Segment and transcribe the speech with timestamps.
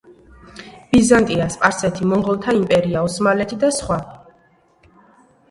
[0.95, 4.01] ბიზანტია, სპარსეთი, მონღოლთა იმპერია, ოსმალეთი და სხვა